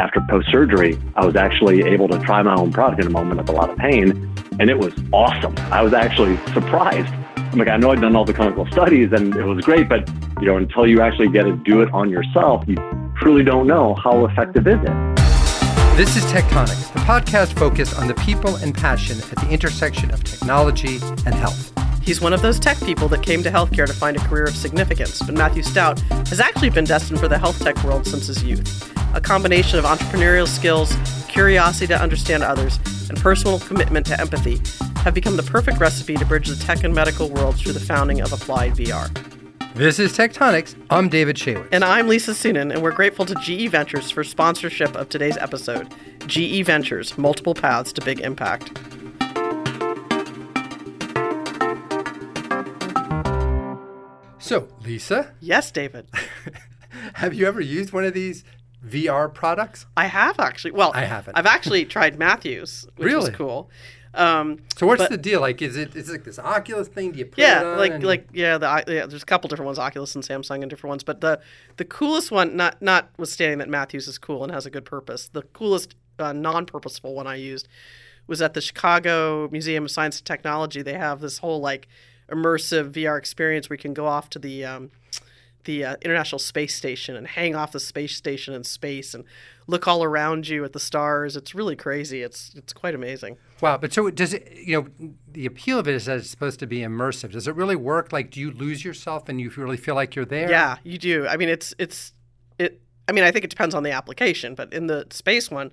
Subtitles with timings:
[0.00, 3.38] after post surgery, I was actually able to try my own product in a moment
[3.38, 5.54] of a lot of pain, and it was awesome.
[5.70, 7.12] I was actually surprised.
[7.36, 10.08] I'm like, I know I'd done all the clinical studies and it was great, but
[10.40, 12.76] you know, until you actually get to do it on yourself, you
[13.18, 15.16] truly don't know how effective is it.
[15.96, 20.10] This is Tech Tonics, the podcast focused on the people and passion at the intersection
[20.12, 21.72] of technology and health.
[22.02, 24.56] He's one of those tech people that came to healthcare to find a career of
[24.56, 25.98] significance, but Matthew Stoudt
[26.28, 28.96] has actually been destined for the health tech world since his youth.
[29.12, 30.94] A combination of entrepreneurial skills,
[31.26, 32.78] curiosity to understand others,
[33.08, 34.60] and personal commitment to empathy
[34.98, 38.20] have become the perfect recipe to bridge the tech and medical worlds through the founding
[38.20, 39.10] of Applied VR.
[39.74, 40.76] This is Tech Tonics.
[40.90, 41.70] I'm David Shaywitz.
[41.72, 45.92] And I'm Lisa Suennen, and we're grateful to GE Ventures for sponsorship of today's episode.
[46.28, 48.78] GE Ventures, multiple paths to big impact.
[54.38, 55.34] So, Lisa?
[55.40, 56.06] Yes, David.
[57.14, 58.44] have you ever used one of these
[58.86, 59.86] VR products?
[59.96, 60.72] I have actually.
[60.72, 61.36] Well, I haven't.
[61.36, 63.30] I've actually tried Matthews, which really?
[63.30, 63.70] was cool.
[64.12, 65.40] Um, so what's but, the deal?
[65.40, 67.12] Like, is it is it like this Oculus thing?
[67.12, 67.78] Do you put yeah, it on?
[67.78, 68.04] like and...
[68.04, 71.04] like yeah, the yeah, there's a couple different ones, Oculus and Samsung, and different ones.
[71.04, 71.40] But the
[71.76, 75.42] the coolest one, not notwithstanding that Matthews is cool and has a good purpose, the
[75.42, 77.68] coolest uh, non-purposeful one I used
[78.26, 80.82] was at the Chicago Museum of Science and Technology.
[80.82, 81.88] They have this whole like
[82.30, 84.90] immersive VR experience where you can go off to the um,
[85.64, 89.24] the uh, International Space Station and hang off the space station in space and
[89.66, 91.36] look all around you at the stars.
[91.36, 92.22] It's really crazy.
[92.22, 93.38] It's it's quite amazing.
[93.60, 94.50] Wow, but so does it?
[94.52, 97.32] You know, the appeal of it is that it's supposed to be immersive.
[97.32, 98.12] Does it really work?
[98.12, 100.50] Like, do you lose yourself and you really feel like you're there?
[100.50, 101.26] Yeah, you do.
[101.26, 102.12] I mean, it's it's
[102.58, 102.80] it.
[103.08, 105.70] I mean, I think it depends on the application, but in the space one,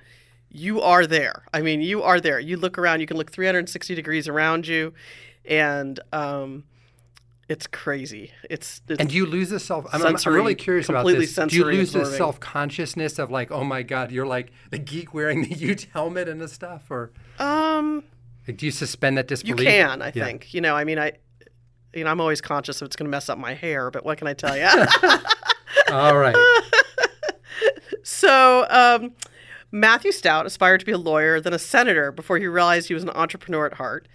[0.50, 1.44] you are there.
[1.54, 2.40] I mean, you are there.
[2.40, 3.02] You look around.
[3.02, 4.94] You can look 360 degrees around you,
[5.46, 6.64] and um,
[7.50, 8.32] it's crazy.
[8.50, 9.86] It's, it's and do you lose the self?
[9.94, 11.34] I'm, I'm really curious about this.
[11.36, 15.14] Do you lose the self consciousness of like, oh my god, you're like the geek
[15.14, 18.04] wearing the huge helmet and the stuff, or um,
[18.48, 19.60] like, do you suspend that disbelief?
[19.60, 20.26] You can, I yeah.
[20.26, 20.54] think.
[20.54, 21.14] You know, I mean, I,
[21.94, 24.18] you know, I'm always conscious of it's going to mess up my hair, but what
[24.18, 24.68] can I tell you?
[25.92, 26.36] All right.
[28.04, 29.14] so, um,
[29.72, 33.04] Matthew Stoudt aspired to be a lawyer, then a senator before he realized he was
[33.04, 34.08] an entrepreneur at heart.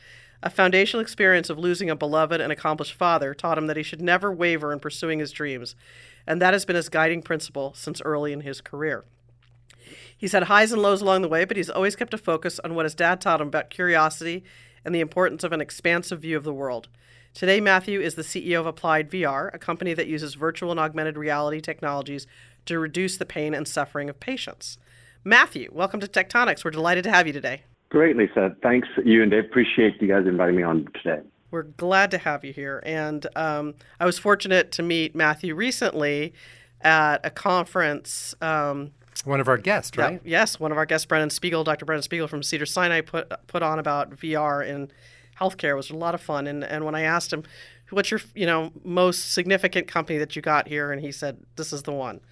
[0.44, 4.02] A foundational experience of losing a beloved and accomplished father taught him that he should
[4.02, 5.76] never waver in pursuing his dreams,
[6.26, 9.04] and that has been his guiding principle since early in his career.
[10.16, 12.74] He's had highs and lows along the way, but he's always kept a focus on
[12.74, 14.42] what his dad taught him about curiosity
[14.84, 16.88] and the importance of an expansive view of the world.
[17.34, 21.16] Today, Matthew is the CEO of Applied VR, a company that uses virtual and augmented
[21.16, 22.26] reality technologies
[22.66, 24.76] to reduce the pain and suffering of patients.
[25.24, 26.64] Matthew, welcome to Tech Tonics.
[26.64, 27.62] We're delighted to have you today.
[27.92, 28.56] Great, Lisa.
[28.62, 29.44] Thanks, you and Dave.
[29.44, 31.20] Appreciate you guys inviting me on today.
[31.50, 32.82] We're glad to have you here.
[32.86, 36.32] And um, I was fortunate to meet Matthew recently
[36.80, 38.34] at a conference.
[38.40, 38.92] Um,
[39.26, 40.22] one of our guests, right?
[40.24, 41.84] Yeah, yes, one of our guests, Brennan Spiegel, Dr.
[41.84, 44.90] Brennan Spiegel from Cedar Sinai, put put on about VR in
[45.38, 45.72] healthcare.
[45.72, 46.46] It was a lot of fun.
[46.46, 47.42] And and when I asked him,
[47.90, 51.74] "What's your you know most significant company that you got here?" and he said, "This
[51.74, 52.22] is the one."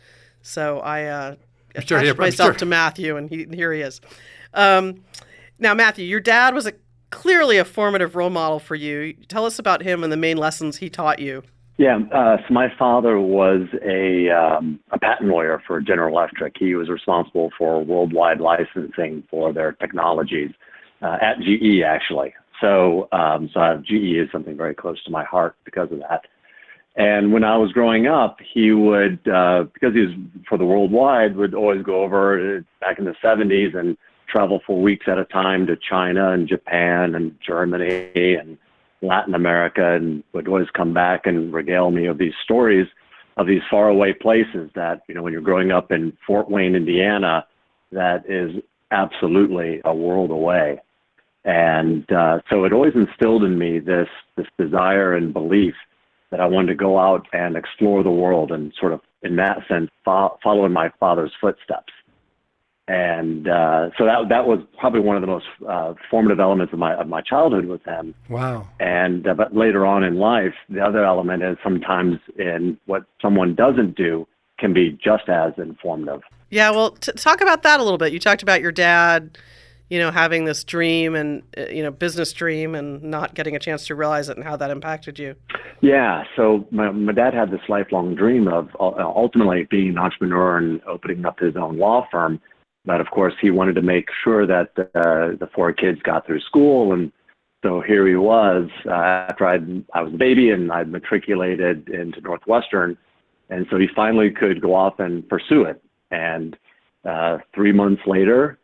[0.41, 1.35] So I uh,
[1.75, 2.55] attached sure, myself sure.
[2.55, 4.01] to Matthew, and he, here he is.
[4.55, 5.05] Um,
[5.61, 6.73] now, Matthew, your dad was a,
[7.11, 9.13] clearly a formative role model for you.
[9.29, 11.43] Tell us about him and the main lessons he taught you.
[11.77, 16.57] Yeah, uh, so my father was a um, a patent lawyer for General Electric.
[16.59, 20.51] He was responsible for worldwide licensing for their technologies
[21.01, 22.35] uh, at GE, actually.
[22.61, 26.27] So, um, so have, GE is something very close to my heart because of that.
[26.97, 30.15] And when I was growing up, he would, uh, because he was
[30.47, 33.97] for the worldwide, would always go over uh, back in the 70s and
[34.31, 38.59] travel for weeks at a time to China and Japan and Germany and
[39.03, 42.87] Latin America and would always come back and regale me of these stories
[43.37, 47.47] of these faraway places that, you know, when you're growing up in Fort Wayne, Indiana,
[47.91, 50.81] that is absolutely a world away.
[51.45, 55.75] And uh, so it always instilled in me this this desire and belief
[56.31, 59.67] that I wanted to go out and explore the world and sort of, in that
[59.67, 61.93] sense, fo- follow in my father's footsteps
[62.89, 66.79] and uh, so that that was probably one of the most uh, formative elements of
[66.79, 68.15] my of my childhood with them.
[68.29, 68.67] Wow!
[68.81, 73.55] And uh, but later on in life, the other element is sometimes in what someone
[73.55, 74.27] doesn't do
[74.59, 76.23] can be just as informative.
[76.51, 78.13] Yeah, well, t- talk about that a little bit.
[78.13, 79.39] You talked about your dad,
[79.89, 83.61] you know, having this dream and uh, you know business dream and not getting a
[83.61, 85.37] chance to realize it and how that impacted you.
[85.81, 90.59] Yeah, so my, my dad had this lifelong dream of uh, ultimately being an entrepreneur
[90.59, 92.41] and opening up his own law firm
[92.85, 96.41] but of course, he wanted to make sure that uh, the four kids got through
[96.41, 96.93] school.
[96.93, 97.13] And
[97.63, 102.21] so here he was uh, after I'd, I was a baby and I'd matriculated into
[102.21, 102.97] Northwestern.
[103.51, 105.83] And so he finally could go off and pursue it.
[106.11, 106.57] And
[107.05, 108.59] uh, three months later,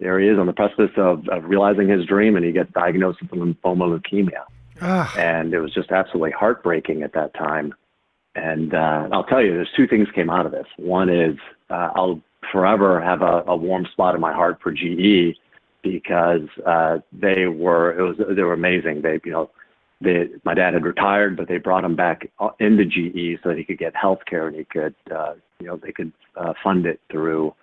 [0.00, 3.20] there he is on the precipice of, of realizing his dream, and he gets diagnosed
[3.22, 4.44] with lymphoma leukemia.
[5.16, 7.74] And it was just absolutely heartbreaking at that time.
[8.34, 10.66] And uh, I'll tell you, there's two things came out of this.
[10.76, 11.36] One is
[11.70, 12.20] uh, I'll
[12.52, 15.38] forever have a, a warm spot in my heart for GE
[15.82, 19.02] because uh, they were it was they were amazing.
[19.02, 19.50] They you know
[20.00, 23.58] they, my dad had retired, but they brought him back uh, into GE so that
[23.58, 26.86] he could get health care and he could uh, you know they could uh, fund
[26.86, 27.54] it through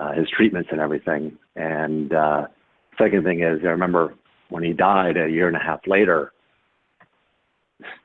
[0.00, 1.36] uh, his treatments and everything.
[1.56, 2.46] And uh,
[2.98, 4.14] second thing is, I remember
[4.48, 6.32] when he died a year and a half later,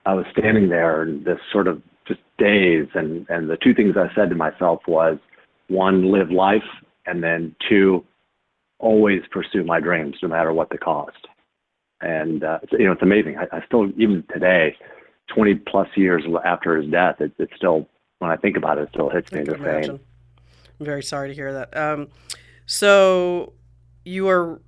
[0.06, 3.96] I was standing there and this sort of just days, and and the two things
[3.98, 5.18] I said to myself was,
[5.68, 6.64] one, live life,
[7.06, 8.04] and then two,
[8.80, 11.28] always pursue my dreams no matter what the cost.
[12.02, 13.38] And uh, you know, it's amazing.
[13.38, 14.76] I, I still, even today,
[15.34, 17.88] 20 plus years after his death, it, it still,
[18.20, 20.00] when I think about it, it still hits me the same.
[20.80, 21.76] I'm very sorry to hear that.
[21.78, 22.10] Um,
[22.66, 23.54] so
[24.04, 24.60] you are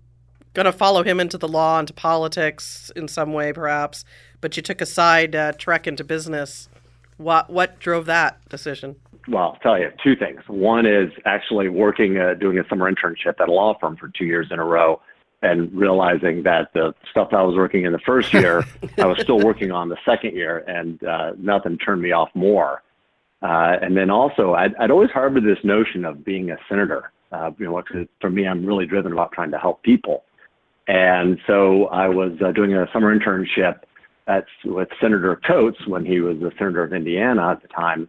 [0.54, 4.06] going to follow him into the law, into politics in some way, perhaps,
[4.42, 6.70] but you took a side uh, trek into business.
[7.18, 8.98] What what drove that decision?
[9.28, 10.42] Well, I'll tell you two things.
[10.48, 14.26] One is actually working, uh, doing a summer internship at a law firm for two
[14.26, 15.02] years in a row,
[15.42, 18.66] and realizing that the stuff I was working in the first year,
[18.98, 22.84] I was still working on the second year, and uh, nothing turned me off more.
[23.42, 27.12] Uh, and then also, I'd, I'd always harbored this notion of being a senator.
[27.32, 27.84] Uh, you know,
[28.22, 30.24] for me, I'm really driven about trying to help people.
[30.88, 33.82] And so I was uh, doing a summer internship
[34.28, 38.08] at, with Senator Coats when he was the senator of Indiana at the time.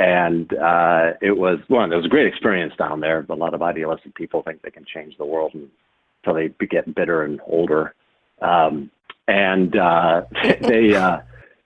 [0.00, 3.26] And uh, it was one, it was a great experience down there.
[3.28, 7.22] A lot of idealistic people think they can change the world until they get bitter
[7.22, 7.94] and older.
[8.40, 8.90] Um,
[9.28, 10.22] and uh,
[10.62, 11.18] they, uh,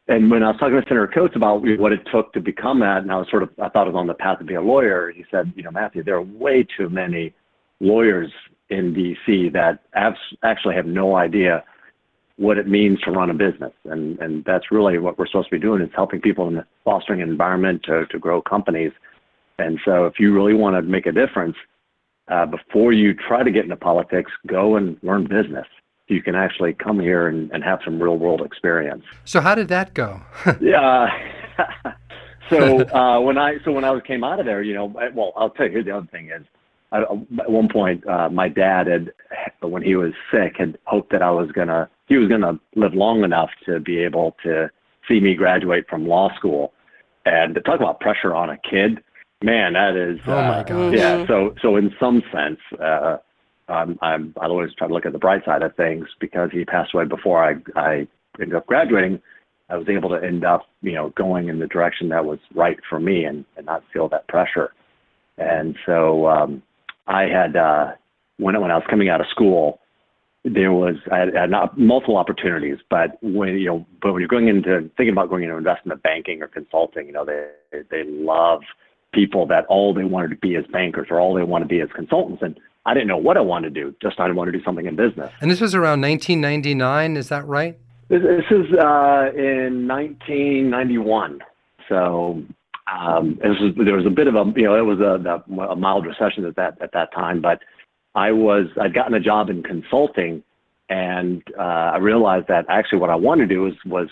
[0.09, 3.03] and when I was talking to Senator Coats about what it took to become that,
[3.03, 4.61] and I was sort of, I thought I was on the path to be a
[4.61, 5.13] lawyer.
[5.15, 7.33] He said, you know, Matthew, there are way too many
[7.79, 8.33] lawyers
[8.69, 9.51] in D.C.
[9.51, 9.79] that
[10.43, 11.63] actually have no idea
[12.37, 15.57] what it means to run a business, and and that's really what we're supposed to
[15.57, 18.93] be doing is helping people in fostering an environment to to grow companies.
[19.59, 21.57] And so, if you really want to make a difference,
[22.29, 25.67] uh, before you try to get into politics, go and learn business
[26.09, 29.05] you can actually come here and, and have some real world experience.
[29.25, 30.21] So how did that go?
[30.61, 31.09] yeah.
[32.51, 35.51] so uh, when I so when I came out of there, you know, well, I'll
[35.51, 35.83] tell you.
[35.83, 36.45] The other thing is,
[36.93, 39.13] I, at one point, uh, my dad had,
[39.61, 43.25] when he was sick, had hoped that I was gonna he was gonna live long
[43.25, 44.71] enough to be able to
[45.09, 46.73] see me graduate from law school.
[47.27, 49.03] And to talk about pressure on a kid,
[49.43, 50.21] man, that is.
[50.27, 50.95] Oh my uh, god.
[50.95, 51.27] Yeah.
[51.27, 52.61] So so in some sense.
[52.79, 53.19] Uh,
[53.69, 56.65] um, I'm, I always try to look at the bright side of things because he
[56.65, 58.07] passed away before I, I
[58.41, 59.21] ended up graduating.
[59.71, 62.79] I was able to end up, you know, going in the direction that was right
[62.89, 64.73] for me and, and not feel that pressure.
[65.39, 66.63] And so um,
[67.07, 67.93] I had, uh,
[68.37, 69.81] when, when I was coming out of school,
[70.45, 74.21] there was I had, I had not, multiple opportunities, but when you know, but when
[74.21, 77.49] you're going into thinking about going into investment banking or consulting, you know, they
[77.91, 78.61] they love
[79.13, 81.81] people that all they wanted to be as bankers or all they want to be
[81.81, 82.43] as consultants.
[82.43, 83.95] And I didn't know what I wanted to do.
[84.03, 85.33] Just I wanted to do something in business.
[85.41, 87.17] And this was around 1999.
[87.17, 87.79] Is that right?
[88.09, 91.41] This, this is uh, in 1991.
[91.89, 92.43] So
[92.93, 96.05] um, was, there was a bit of a you know it was a, a mild
[96.07, 97.61] recession at that at that time, but
[98.15, 100.43] I was I'd gotten a job in consulting,
[100.89, 101.63] and uh,
[101.95, 104.09] I realized that actually what I wanted to do was was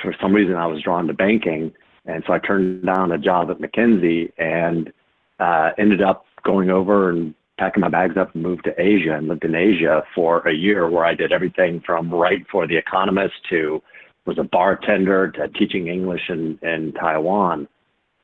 [0.00, 1.72] for some reason I was drawn to banking,
[2.06, 4.92] and so I turned down a job at McKinsey and
[5.38, 9.28] uh, ended up going over and packing my bags up and moved to Asia and
[9.28, 13.34] lived in Asia for a year where I did everything from write for The Economist
[13.50, 13.82] to
[14.26, 17.68] was a bartender to teaching English in, in Taiwan.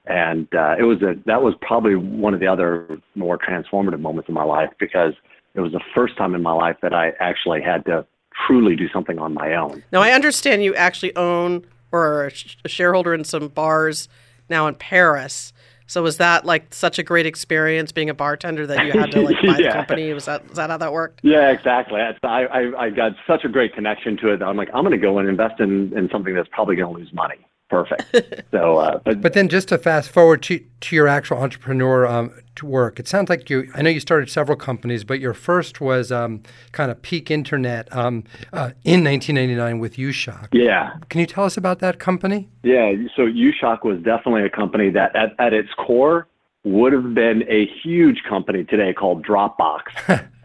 [0.09, 4.29] And uh, it was a that was probably one of the other more transformative moments
[4.29, 5.13] in my life because
[5.55, 8.07] it was the first time in my life that I actually had to
[8.47, 9.85] truly do something on my own.
[9.93, 12.33] Now I understand you actually own or are
[12.65, 14.09] a shareholder in some bars
[14.49, 15.53] now in Paris.
[15.87, 19.21] So was that like such a great experience being a bartender that you had to
[19.21, 19.69] like buy yeah.
[19.69, 20.13] the company?
[20.15, 21.21] Was that was that how that worked?
[21.23, 22.01] Yeah, exactly.
[22.01, 24.39] I, I I got such a great connection to it.
[24.39, 26.95] That I'm like, I'm going to go and invest in in something that's probably going
[26.95, 28.43] to lose money perfect.
[28.51, 32.33] so, uh, but but then just to fast forward to to your actual entrepreneur um,
[32.63, 33.71] work, it sounds like you.
[33.75, 37.95] I know you started several companies, but your first was um, kind of peak internet
[37.95, 40.49] um, uh, in 1999 with UShock.
[40.53, 40.95] Yeah.
[41.09, 42.49] Can you tell us about that company?
[42.63, 42.93] Yeah.
[43.17, 46.27] So UShock was definitely a company that, at, at its core,
[46.65, 50.29] would have been a huge company today called Dropbox, because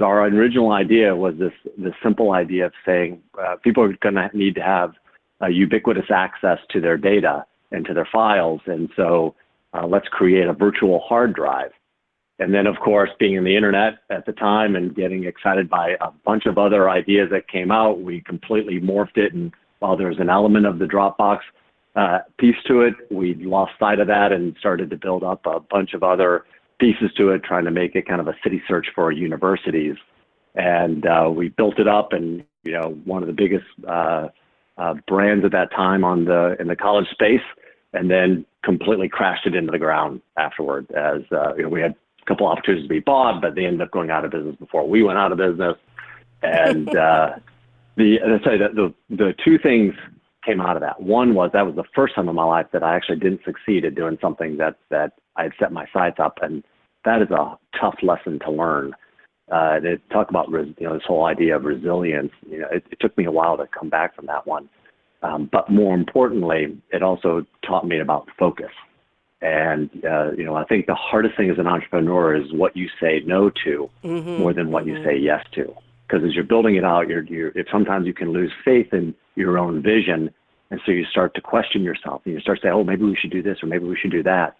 [0.00, 4.14] uh, our original idea was this this simple idea of saying uh, people are going
[4.14, 4.94] to need to have
[5.48, 8.60] ubiquitous access to their data and to their files.
[8.66, 9.34] And so
[9.72, 11.70] uh, let's create a virtual hard drive.
[12.38, 15.96] And then, of course, being in the internet at the time and getting excited by
[16.00, 19.34] a bunch of other ideas that came out, we completely morphed it.
[19.34, 21.40] And while there's an element of the Dropbox
[21.96, 25.60] uh, piece to it, we lost sight of that and started to build up a
[25.60, 26.44] bunch of other
[26.78, 29.96] pieces to it, trying to make it kind of a city search for universities.
[30.54, 33.66] And uh, we built it up, and you know, one of the biggest
[34.80, 37.42] uh, brands at that time on the in the college space,
[37.92, 40.90] and then completely crashed it into the ground afterward.
[40.92, 43.82] As uh, you know, we had a couple opportunities to be bought, but they ended
[43.82, 45.76] up going out of business before we went out of business.
[46.42, 47.36] And uh,
[47.96, 49.94] the I say that the the two things
[50.44, 51.02] came out of that.
[51.02, 53.84] One was that was the first time in my life that I actually didn't succeed
[53.84, 56.64] at doing something that that I had set my sights up, and
[57.04, 58.94] that is a tough lesson to learn.
[59.50, 63.00] Uh, to talk about you know this whole idea of resilience, you know, it, it
[63.00, 64.68] took me a while to come back from that one.
[65.22, 68.70] Um, but more importantly, it also taught me about focus.
[69.42, 72.88] And uh, you know, I think the hardest thing as an entrepreneur is what you
[73.00, 74.38] say no to mm-hmm.
[74.38, 74.98] more than what mm-hmm.
[74.98, 75.74] you say yes to.
[76.06, 79.14] Because as you're building it out, you're, you're if sometimes you can lose faith in
[79.36, 80.30] your own vision,
[80.70, 83.16] and so you start to question yourself, and you start to say, "Oh, maybe we
[83.16, 84.56] should do this, or maybe we should do that."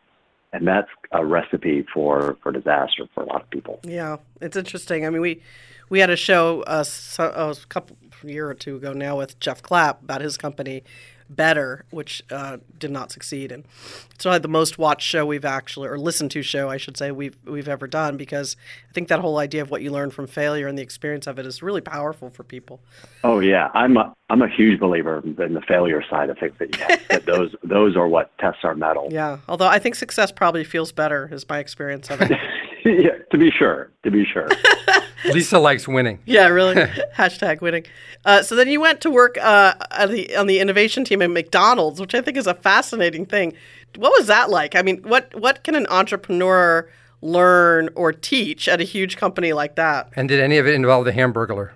[0.52, 3.80] And that's a recipe for for disaster for a lot of people.
[3.84, 5.06] Yeah, it's interesting.
[5.06, 5.42] I mean, we
[5.88, 9.62] we had a show uh, so, a couple year or two ago now with Jeff
[9.62, 10.82] Clapp about his company
[11.30, 13.64] Better, which uh, did not succeed, and
[14.12, 17.12] it's probably the most watched show we've actually or listened to show I should say
[17.12, 18.56] we've we've ever done because
[18.88, 21.38] I think that whole idea of what you learn from failure and the experience of
[21.38, 22.80] it is really powerful for people.
[23.22, 26.76] Oh yeah, I'm a I'm a huge believer in the failure side of things that,
[26.76, 29.08] you know, that those those are what tests our mettle.
[29.10, 32.32] Yeah, although I think success probably feels better is my experience of it.
[32.84, 34.48] yeah, to be sure, to be sure.
[35.32, 36.18] Lisa likes winning.
[36.24, 36.74] Yeah, really.
[37.16, 37.84] Hashtag winning.
[38.24, 39.74] Uh, so then you went to work uh,
[40.06, 43.52] the, on the innovation team at McDonald's, which I think is a fascinating thing.
[43.96, 44.74] What was that like?
[44.76, 46.88] I mean, what what can an entrepreneur
[47.22, 50.10] learn or teach at a huge company like that?
[50.14, 51.70] And did any of it involve the Hamburglar?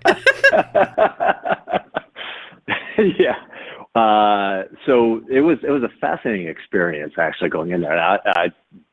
[2.97, 3.35] yeah.
[3.95, 7.97] Uh, so it was it was a fascinating experience actually going in there.
[7.97, 8.51] I, I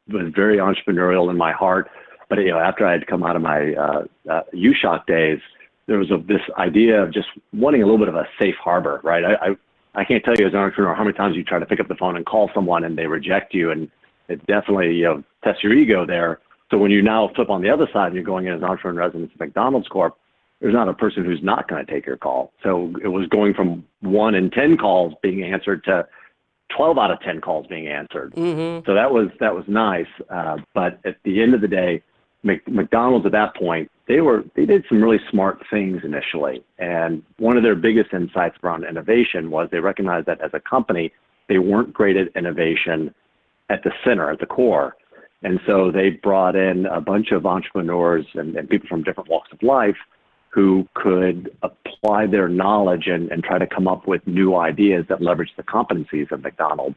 [0.09, 1.91] was very entrepreneurial in my heart.
[2.33, 5.39] But you know, after I had come out of my uh, uh, USHOC days,
[5.87, 9.03] there was a, this idea of just wanting a little bit of a safe harbor,
[9.05, 9.23] right?
[9.23, 9.57] I, I
[10.01, 11.89] I can't tell you as an entrepreneur how many times you try to pick up
[11.89, 13.91] the phone and call someone and they reject you, and
[14.31, 16.41] it definitely you know tests your ego there.
[16.71, 18.65] So when you now flip on the other side and you're going in as an
[18.65, 20.17] entrepreneur in residence at McDonald's Corp,
[20.63, 22.55] there's not a person who's not going to take your call.
[22.63, 26.09] So it was going from one in ten calls being answered to
[26.75, 28.33] 12 out of 10 calls being answered.
[28.35, 28.87] Mm-hmm.
[28.87, 30.07] So that was that was nice.
[30.31, 32.03] Uh, but at the end of the day,
[32.43, 37.57] McDonald's at that point, they were they did some really smart things initially, and one
[37.57, 41.13] of their biggest insights around innovation was they recognized that as a company,
[41.49, 43.15] they weren't great at innovation
[43.71, 44.97] at the center, at the core,
[45.43, 49.51] and so they brought in a bunch of entrepreneurs and, and people from different walks
[49.53, 49.97] of life
[50.49, 55.23] who could apply their knowledge and, and try to come up with new ideas that
[55.23, 56.97] leverage the competencies of McDonald's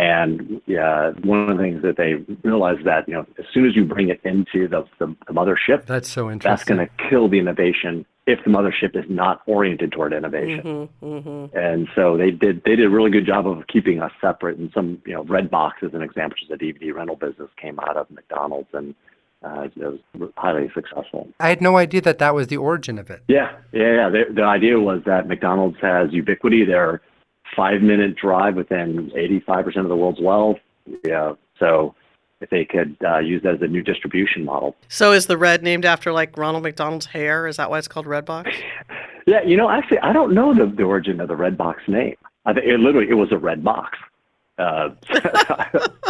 [0.00, 3.76] and yeah, one of the things that they realize that you know, as soon as
[3.76, 6.50] you bring it into the the, the mothership, that's so interesting.
[6.50, 10.62] That's going to kill the innovation if the mothership is not oriented toward innovation.
[10.62, 11.56] Mm-hmm, mm-hmm.
[11.56, 14.56] And so they did they did a really good job of keeping us separate.
[14.56, 17.78] And some you know, Redbox as an example, which is a DVD rental business, came
[17.80, 18.94] out of McDonald's and.
[19.42, 21.26] Uh, it was highly successful.
[21.40, 23.22] I had no idea that that was the origin of it.
[23.26, 24.08] Yeah, yeah, yeah.
[24.10, 26.66] The, the idea was that McDonald's has ubiquity.
[26.66, 27.00] They're
[27.56, 30.58] five minute drive within 85% of the world's wealth.
[31.04, 31.34] Yeah.
[31.58, 31.94] So
[32.40, 34.76] if they could uh, use that as a new distribution model.
[34.88, 37.46] So is the red named after like Ronald McDonald's hair?
[37.46, 38.52] Is that why it's called Redbox?
[39.26, 39.42] yeah.
[39.42, 42.16] You know, actually, I don't know the, the origin of the Redbox name.
[42.46, 43.98] I think it literally, it was a red box.
[44.58, 44.90] Uh,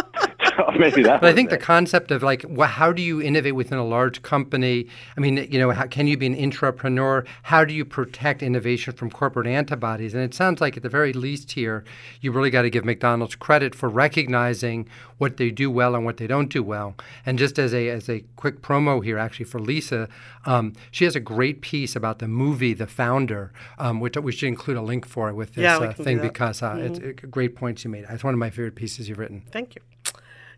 [0.79, 1.21] maybe that.
[1.21, 1.51] But I think it.
[1.51, 4.87] the concept of like, well, how do you innovate within a large company?
[5.17, 7.25] I mean, you know, how, can you be an intrapreneur?
[7.43, 10.13] How do you protect innovation from corporate antibodies?
[10.13, 11.83] And it sounds like at the very least here,
[12.21, 16.17] you really got to give McDonald's credit for recognizing what they do well and what
[16.17, 16.95] they don't do well.
[17.25, 20.09] And just as a as a quick promo here, actually for Lisa,
[20.45, 24.47] um, she has a great piece about the movie The Founder, um, which we should
[24.47, 27.09] include a link for with this yeah, uh, thing because uh, mm-hmm.
[27.09, 28.05] it's great points you made.
[28.09, 29.43] It's one of my favorite pieces you've written.
[29.51, 29.81] Thank you.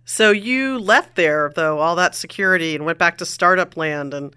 [0.06, 4.36] So you left there though, all that security, and went back to startup land, and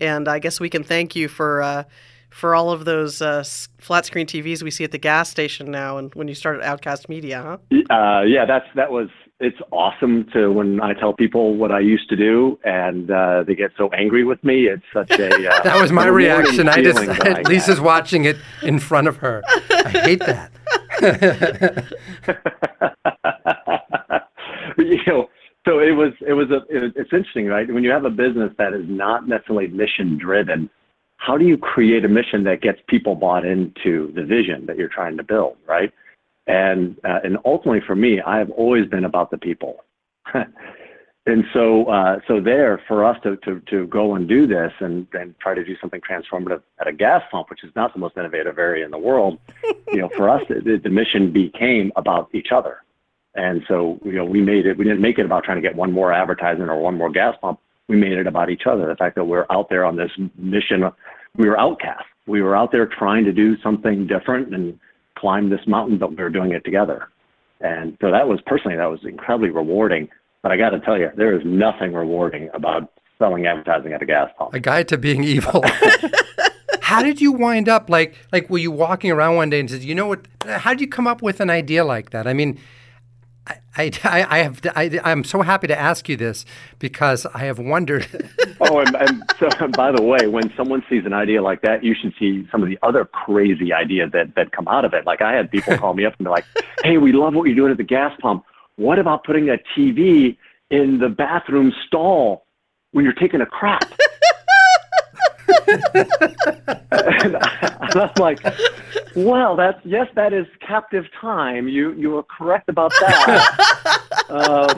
[0.00, 1.62] and I guess we can thank you for.
[1.62, 1.84] Uh,
[2.30, 3.44] for all of those uh,
[3.78, 7.08] flat screen TVs we see at the gas station now, and when you started Outcast
[7.08, 7.94] Media, huh?
[7.94, 9.08] Uh, yeah, that's that was
[9.40, 13.54] it's awesome to when I tell people what I used to do and uh, they
[13.54, 14.66] get so angry with me.
[14.66, 16.68] It's such a uh, that was my reaction.
[16.68, 19.42] I just I Lisa's watching it in front of her.
[19.70, 20.50] I hate that.
[24.90, 25.28] you know,
[25.66, 27.72] so it was it was a it's interesting, right?
[27.72, 30.68] When you have a business that is not necessarily mission driven,
[31.16, 34.88] how do you create a mission that gets people bought into the vision that you're
[34.88, 35.92] trying to build, right?
[36.46, 39.84] And uh, and ultimately for me, I have always been about the people.
[40.34, 45.06] and so uh, so there for us to, to to go and do this and
[45.14, 48.18] and try to do something transformative at a gas pump, which is not the most
[48.18, 49.38] innovative area in the world,
[49.92, 52.83] you know, for us the, the mission became about each other.
[53.34, 54.78] And so you know we made it.
[54.78, 57.34] We didn't make it about trying to get one more advertisement or one more gas
[57.40, 57.58] pump.
[57.88, 58.86] We made it about each other.
[58.86, 60.84] The fact that we're out there on this mission,
[61.36, 62.06] we were outcasts.
[62.26, 64.78] We were out there trying to do something different and
[65.18, 67.08] climb this mountain, but we were doing it together.
[67.60, 70.08] And so that was personally that was incredibly rewarding
[70.44, 74.06] but I got to tell you, there is nothing rewarding about selling advertising at a
[74.06, 74.52] gas pump.
[74.52, 75.64] A guide to being evil.
[76.82, 79.82] how did you wind up like like were you walking around one day and said,
[79.82, 80.28] you know what?
[80.44, 82.26] How did you come up with an idea like that?
[82.26, 82.60] I mean,
[83.46, 86.46] I, I, I have I, I'm so happy to ask you this
[86.78, 88.06] because I have wondered.
[88.60, 91.84] oh, and, and so and by the way, when someone sees an idea like that,
[91.84, 95.04] you should see some of the other crazy ideas that that come out of it.
[95.04, 96.44] Like I had people call me up and be like,
[96.82, 98.44] "Hey, we love what you're doing at the gas pump.
[98.76, 100.36] What about putting a TV
[100.70, 102.46] in the bathroom stall
[102.92, 103.84] when you're taking a crap?
[106.90, 107.36] and
[107.96, 108.40] I'm like,
[109.16, 111.68] well, that's yes, that is captive time.
[111.68, 114.10] You you are correct about that.
[114.28, 114.74] uh,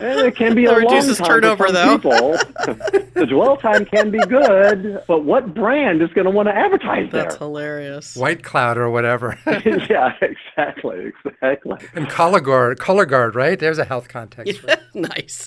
[0.00, 1.98] it can be a long time turnover, for though.
[1.98, 2.30] people.
[3.14, 7.10] the dwell time can be good, but what brand is going to want to advertise
[7.10, 7.24] there?
[7.24, 8.16] That's hilarious.
[8.16, 9.38] White Cloud or whatever.
[9.46, 11.78] yeah, exactly, exactly.
[11.94, 13.58] And Cologuard, Color Guard, right?
[13.58, 14.60] There's a health context.
[14.66, 15.46] Yeah, nice.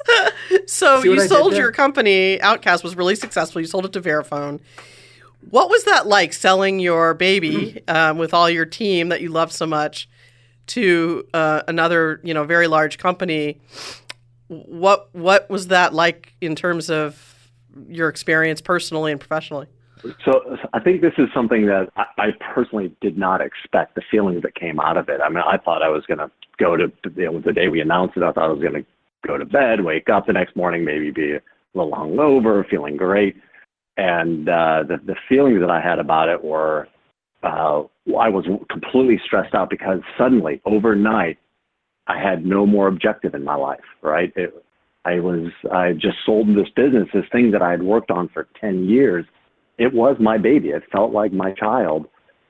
[0.68, 2.42] so you sold your company.
[2.42, 3.62] Outcast was really successful.
[3.62, 4.60] You sold it to Verifone.
[5.50, 9.54] What was that like selling your baby um, with all your team that you loved
[9.54, 10.10] so much
[10.68, 13.60] to uh, another, you know, very large company?
[14.48, 17.50] What what was that like in terms of
[17.88, 19.68] your experience personally and professionally?
[20.24, 23.96] So I think this is something that I, personally did not expect.
[23.96, 25.20] The feelings that came out of it.
[25.20, 26.30] I mean, I thought I was going to
[26.60, 28.22] go to you know, the day we announced it.
[28.22, 28.86] I thought I was going to
[29.26, 31.42] go to bed, wake up the next morning, maybe be a
[31.74, 33.36] little hungover, feeling great.
[33.98, 36.88] And uh, the the feelings that I had about it were
[37.42, 37.84] uh,
[38.20, 41.38] I was completely stressed out because suddenly overnight
[42.08, 44.32] I had no more objective in my life, right?
[44.36, 44.54] It,
[45.06, 48.48] I was, I just sold this business, this thing that I had worked on for
[48.60, 49.26] 10 years.
[49.78, 50.70] It was my baby.
[50.70, 52.08] It felt like my child.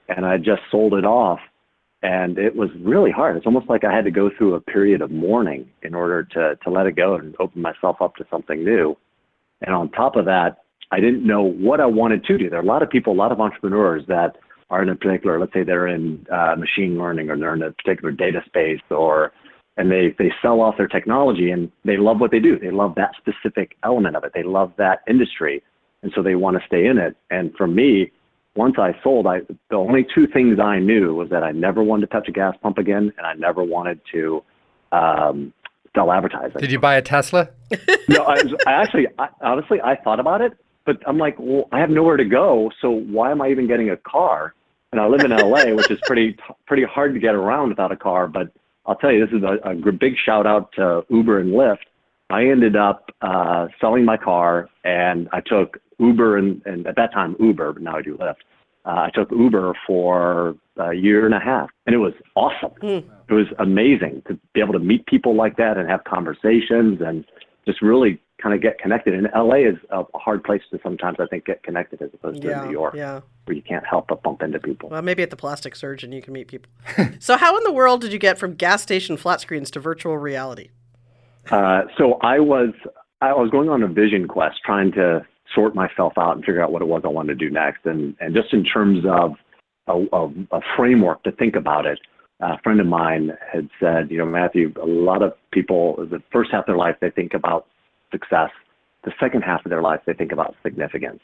[0.08, 1.40] And I just sold it off.
[2.02, 3.36] And it was really hard.
[3.36, 6.56] It's almost like I had to go through a period of mourning in order to,
[6.64, 8.96] to let it go and open myself up to something new.
[9.62, 10.60] And on top of that,
[10.92, 12.50] I didn't know what I wanted to do.
[12.50, 14.38] There are a lot of people, a lot of entrepreneurs that
[14.70, 17.72] are in a particular, let's say they're in uh, machine learning or they're in a
[17.72, 19.32] particular data space or
[19.78, 22.58] and they they sell off their technology and they love what they do.
[22.58, 24.32] They love that specific element of it.
[24.34, 25.64] They love that industry,
[26.02, 27.16] and so they want to stay in it.
[27.30, 28.12] And for me,
[28.56, 32.08] once I sold, I the only two things I knew was that I never wanted
[32.08, 34.44] to touch a gas pump again, and I never wanted to
[34.92, 35.54] um,
[35.94, 36.60] sell advertising.
[36.60, 37.50] Did you buy a Tesla?
[38.08, 40.54] no, I, I actually, I, honestly, I thought about it,
[40.86, 43.90] but I'm like, well, I have nowhere to go, so why am I even getting
[43.90, 44.54] a car?
[44.92, 47.98] And I live in LA, which is pretty pretty hard to get around without a
[47.98, 48.48] car, but
[48.88, 51.86] I'll tell you, this is a, a big shout out to Uber and Lyft.
[52.30, 57.14] I ended up uh, selling my car, and I took Uber and, and at that
[57.14, 58.36] time Uber, but now I do Lyft.
[58.86, 62.72] Uh, I took Uber for a year and a half, and it was awesome.
[62.82, 63.04] Mm.
[63.30, 67.26] It was amazing to be able to meet people like that and have conversations and
[67.66, 69.16] just really kind of get connected.
[69.16, 72.48] And LA is a hard place to sometimes, I think, get connected as opposed to
[72.48, 73.22] yeah, New York, yeah.
[73.46, 74.90] where you can't help but bump into people.
[74.90, 76.70] Well, maybe at the plastic surgeon you can meet people.
[77.20, 80.20] so, how in the world did you get from gas station flat screens to virtual
[80.20, 80.70] reality?
[81.50, 82.70] Uh, so I was
[83.20, 86.72] I was going on a vision quest, trying to sort myself out and figure out
[86.72, 89.34] what it was I wanted to do next, and and just in terms of
[89.88, 92.00] a, a, a framework to think about it.
[92.42, 96.52] A friend of mine had said, you know, Matthew, a lot of people, the first
[96.52, 97.66] half of their life, they think about
[98.16, 98.50] success.
[99.04, 101.20] The second half of their life, they think about significance.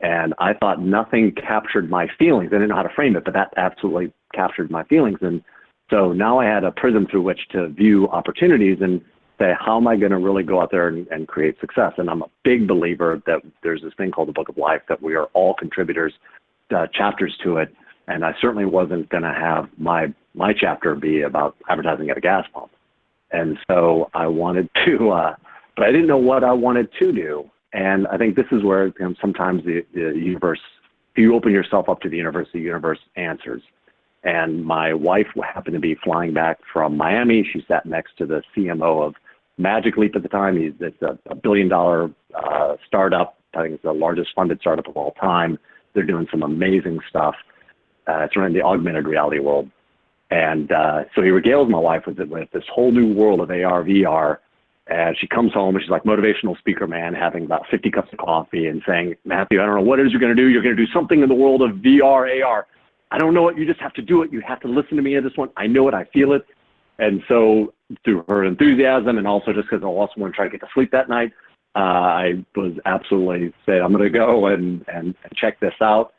[0.00, 2.50] And I thought nothing captured my feelings.
[2.52, 5.18] I didn't know how to frame it, but that absolutely captured my feelings.
[5.20, 5.42] And
[5.90, 9.00] so now I had a prism through which to view opportunities and
[9.38, 11.92] say, how am I going to really go out there and, and create success?
[11.98, 15.02] And I'm a big believer that there's this thing called the Book of Life, that
[15.02, 16.12] we are all contributors,
[16.74, 17.74] uh, chapters to it.
[18.08, 22.20] And I certainly wasn't going to have my my chapter be about advertising at a
[22.20, 22.72] gas pump.
[23.32, 25.34] And so I wanted to uh,
[25.76, 27.50] but I didn't know what I wanted to do.
[27.72, 30.60] And I think this is where you know, sometimes the, the universe,
[31.12, 33.62] if you open yourself up to the universe, the universe answers.
[34.24, 37.48] And my wife happened to be flying back from Miami.
[37.52, 39.14] She sat next to the CMO of
[39.58, 40.56] Magic Leap at the time.
[40.56, 43.36] He's it's a, a billion dollar uh, startup.
[43.54, 45.58] I think it's the largest funded startup of all time.
[45.94, 47.34] They're doing some amazing stuff.
[48.06, 49.70] Uh, it's running the augmented reality world.
[50.30, 53.84] And uh, so he regales my wife with, with this whole new world of AR,
[53.84, 54.38] VR.
[54.88, 58.18] And she comes home and she's like motivational speaker man, having about 50 cups of
[58.18, 60.48] coffee and saying, Matthew, I don't know what it is you're going to do.
[60.48, 62.66] You're going to do something in the world of VR, AR.
[63.10, 63.56] I don't know it.
[63.56, 64.32] You just have to do it.
[64.32, 65.50] You have to listen to me in this one.
[65.56, 65.94] I know it.
[65.94, 66.44] I feel it.
[66.98, 67.72] And so
[68.04, 70.68] through her enthusiasm and also just because I also want to try to get to
[70.74, 71.32] sleep that night,
[71.76, 76.12] uh, I was absolutely said, I'm going to go and, and, check this out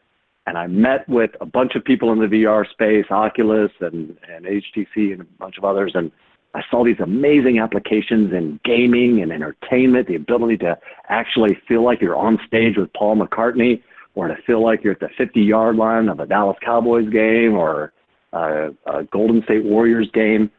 [0.45, 4.45] and I met with a bunch of people in the VR space, Oculus and, and
[4.45, 6.11] HTC and a bunch of others, and
[6.55, 10.77] I saw these amazing applications in gaming and entertainment, the ability to
[11.09, 13.81] actually feel like you're on stage with Paul McCartney,
[14.15, 17.53] or to feel like you're at the 50 yard line of a Dallas Cowboys game
[17.55, 17.91] or
[18.33, 20.51] a, a Golden State Warriors game,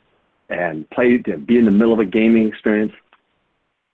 [0.48, 2.92] and play to be in the middle of a gaming experience.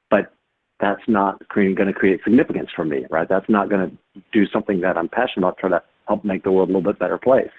[0.09, 0.33] But
[0.81, 3.29] that's not going to create significance for me, right?
[3.29, 6.53] That's not going to do something that I'm passionate about, try to help make the
[6.53, 7.51] world a little bit better place.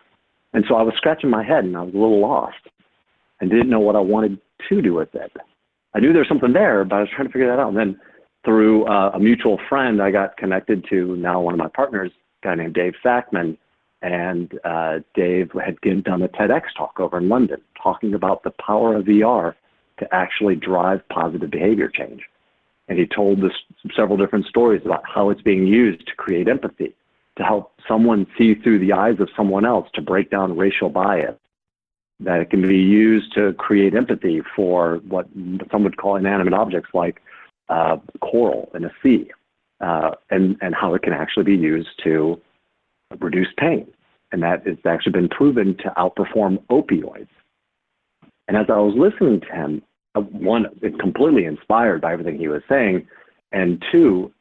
[0.54, 2.58] And so I was scratching my head and I was a little lost
[3.41, 5.32] and didn't know what I wanted to do with it.
[5.93, 7.69] I knew there was something there, but I was trying to figure that out.
[7.69, 7.99] And then
[8.45, 12.12] through uh, a mutual friend, I got connected to now one of my partners,
[12.43, 13.58] a guy named Dave Sackman.
[14.01, 18.95] And uh, Dave had done a TEDx talk over in London talking about the power
[18.95, 19.54] of VR
[19.99, 22.21] to actually drive positive behavior change.
[22.88, 23.51] And he told us
[23.95, 26.95] several different stories about how it's being used to create empathy,
[27.38, 31.36] to help someone see through the eyes of someone else, to break down racial bias.
[32.23, 35.27] That it can be used to create empathy for what
[35.71, 37.21] some would call inanimate objects like
[37.69, 39.31] uh, coral in a sea,
[39.79, 42.39] uh, and, and how it can actually be used to
[43.19, 43.88] reduce pain.
[44.31, 47.27] And that has actually been proven to outperform opioids.
[48.47, 49.81] And as I was listening to him,
[50.13, 50.67] one,
[50.99, 53.07] completely inspired by everything he was saying,
[53.51, 54.31] and two,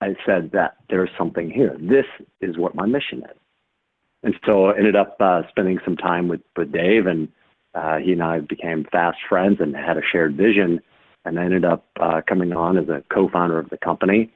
[0.00, 1.76] I said that there's something here.
[1.80, 2.06] This
[2.40, 3.39] is what my mission is.
[4.22, 7.28] And so I ended up uh, spending some time with, with Dave, and
[7.74, 10.80] uh, he and I became fast friends and had a shared vision.
[11.24, 14.32] And I ended up uh, coming on as a co-founder of the company,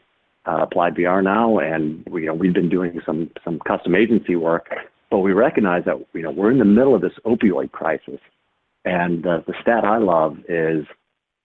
[0.46, 4.36] uh, Applied VR now, and we, you know we've been doing some some custom agency
[4.36, 4.68] work,
[5.10, 8.20] but we recognize that you know we're in the middle of this opioid crisis,
[8.84, 10.84] and the, stat I love is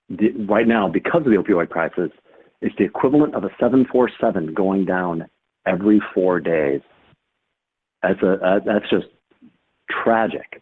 [0.09, 2.11] the, right now, because of the opioid crisis,
[2.61, 5.29] it's the equivalent of a 747 going down
[5.65, 6.81] every four days.
[8.03, 9.07] That's, a, that's just
[9.89, 10.61] tragic.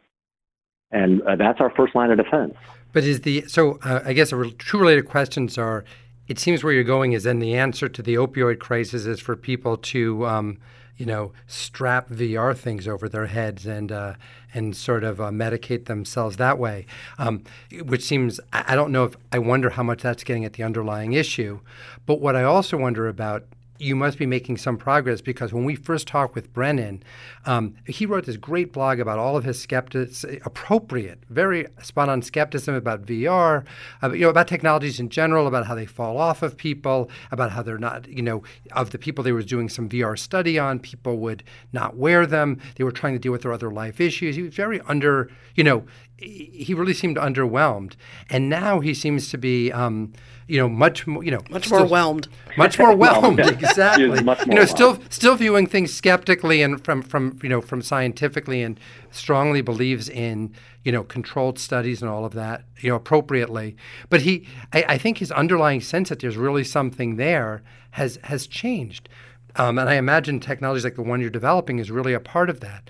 [0.91, 2.56] And uh, that's our first line of defense.
[2.93, 5.84] But is the so uh, I guess two related questions are
[6.28, 9.36] it seems where you're going is then the answer to the opioid crisis is for
[9.36, 10.58] people to um,
[10.97, 14.15] you know, strap VR things over their heads and uh,
[14.54, 16.88] and sort of uh, medicate themselves that way,
[17.19, 17.43] um,
[17.84, 21.13] which seems I don't know if I wonder how much that's getting at the underlying
[21.13, 21.60] issue,
[22.06, 23.45] but what I also wonder about
[23.79, 27.03] you must be making some progress because when we first talked with Brennan,
[27.45, 32.21] um, he wrote this great blog about all of his skeptics, appropriate, very spot on
[32.21, 33.65] skepticism about VR,
[34.03, 37.51] uh, you know, about technologies in general, about how they fall off of people, about
[37.51, 40.79] how they're not, you know, of the people they were doing some VR study on,
[40.79, 42.59] people would not wear them.
[42.75, 44.35] They were trying to deal with their other life issues.
[44.35, 45.85] He was very under, you know,
[46.19, 47.93] he really seemed underwhelmed,
[48.29, 50.13] and now he seems to be, um,
[50.47, 54.07] you know, much more, you know, much still, more whelmed, much more whelmed, exactly.
[54.07, 54.69] More you know, whelmed.
[54.69, 58.79] still still viewing things skeptically and from from you know from scientifically, and
[59.12, 63.75] strongly believes in you know controlled studies and all of that, you know, appropriately.
[64.10, 68.47] But he, I, I think his underlying sense that there's really something there has has
[68.47, 69.10] changed.
[69.57, 72.60] Um, and I imagine technologies like the one you're developing is really a part of
[72.62, 72.89] that.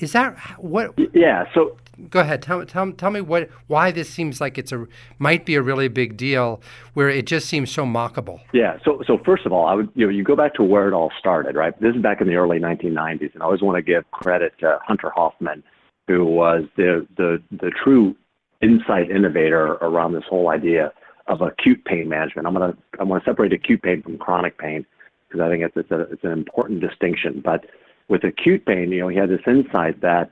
[0.00, 0.94] Is that what?
[1.12, 1.46] Yeah.
[1.54, 1.76] So
[2.10, 2.42] go ahead.
[2.42, 4.86] Tell, tell, tell me what why this seems like it's a
[5.18, 6.60] might be a really big deal
[6.94, 8.40] where it just seems so mockable.
[8.52, 8.78] Yeah.
[8.84, 10.94] So so first of all, I would you know you go back to where it
[10.94, 11.78] all started, right?
[11.80, 14.78] This is back in the early 1990s, and I always want to give credit to
[14.86, 15.62] Hunter Hoffman,
[16.06, 18.14] who was the the the true
[18.60, 20.92] insight innovator around this whole idea
[21.26, 22.46] of acute pain management.
[22.46, 24.86] I'm gonna I'm gonna separate acute pain from chronic pain
[25.28, 27.66] because I think it's it's, a, it's an important distinction, but
[28.08, 30.30] with acute pain, you know, he had this insight that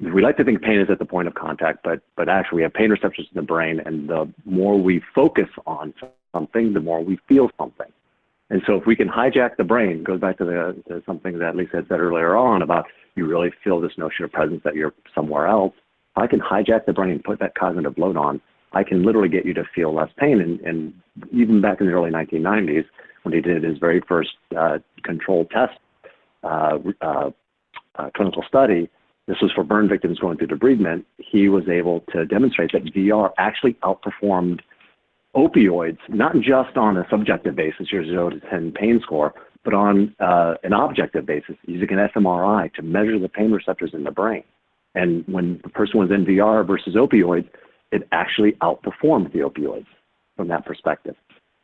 [0.00, 2.62] we like to think pain is at the point of contact, but but actually we
[2.62, 5.92] have pain receptors in the brain, and the more we focus on
[6.32, 7.90] something, the more we feel something.
[8.48, 11.54] And so if we can hijack the brain, goes back to the to something that
[11.54, 14.94] Lisa had said earlier on about you really feel this notion of presence that you're
[15.14, 15.74] somewhere else.
[16.16, 18.40] I can hijack the brain, and put that cognitive load on,
[18.72, 20.40] I can literally get you to feel less pain.
[20.40, 20.94] And, and
[21.32, 22.84] even back in the early 1990s,
[23.22, 25.78] when he did his very first uh, controlled test
[26.42, 27.30] uh, uh,
[27.96, 28.88] uh, clinical study,
[29.30, 33.30] this was for burn victims going through debridement, he was able to demonstrate that VR
[33.38, 34.58] actually outperformed
[35.36, 39.32] opioids, not just on a subjective basis, your zero to 10 pain score,
[39.64, 44.02] but on uh, an objective basis, using an fMRI to measure the pain receptors in
[44.02, 44.42] the brain.
[44.96, 47.48] And when the person was in VR versus opioids,
[47.92, 49.86] it actually outperformed the opioids
[50.36, 51.14] from that perspective.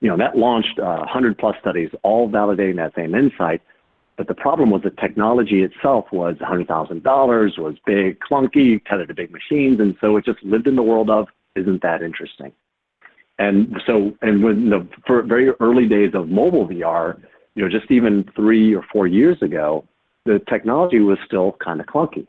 [0.00, 3.60] You know, that launched uh, 100 plus studies, all validating that same insight.
[4.16, 9.30] But the problem was the technology itself was $100,000, was big, clunky, tethered to big
[9.30, 12.52] machines, and so it just lived in the world of, isn't that interesting?
[13.38, 14.88] And so, and when the
[15.26, 17.20] very early days of mobile VR,
[17.54, 19.84] you know, just even three or four years ago,
[20.24, 22.26] the technology was still kind of clunky.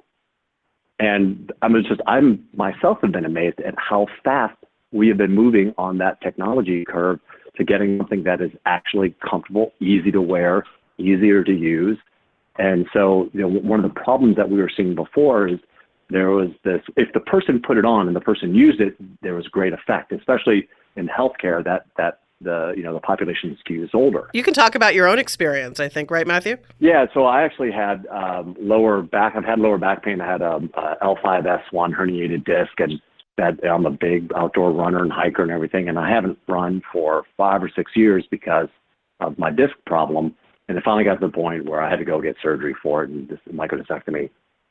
[1.00, 4.58] And I'm just, I'm myself have been amazed at how fast
[4.92, 7.20] we have been moving on that technology curve
[7.56, 10.64] to getting something that is actually comfortable, easy to wear,
[10.98, 11.98] easier to use.
[12.58, 15.60] And so, you know, one of the problems that we were seeing before is
[16.10, 19.36] there was this, if the person put it on and the person used it, there
[19.36, 24.30] was great effect, especially in healthcare that, that the you know the population skews older.
[24.34, 26.58] You can talk about your own experience, I think, right, Matthew?
[26.80, 29.34] Yeah, so I actually had um, lower back.
[29.36, 30.22] I've had lower back pain.
[30.22, 33.02] I had a, a L5S1 herniated disc, and
[33.38, 37.24] that I'm a big outdoor runner and hiker and everything, and I haven't run for
[37.38, 38.68] five or six years because
[39.20, 40.36] of my disc problem.
[40.68, 43.04] And it finally got to the point where I had to go get surgery for
[43.04, 44.30] it and this microdiscectomy